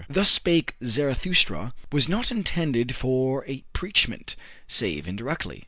"Thus 0.09 0.31
Spake 0.31 0.73
Zarathustra" 0.83 1.75
was 1.91 2.09
not 2.09 2.31
intended 2.31 2.95
for 2.95 3.45
a 3.47 3.63
preachment, 3.71 4.35
save 4.67 5.07
indirectly. 5.07 5.59